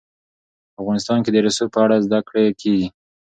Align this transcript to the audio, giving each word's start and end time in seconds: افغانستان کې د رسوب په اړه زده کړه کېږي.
افغانستان 0.81 1.19
کې 1.23 1.29
د 1.33 1.37
رسوب 1.45 1.69
په 1.73 1.79
اړه 1.85 2.03
زده 2.05 2.19
کړه 2.27 2.41
کېږي. 2.61 2.87